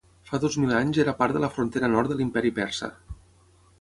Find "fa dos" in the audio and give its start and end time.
0.29-0.55